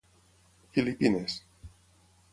Filipines. 0.71 1.41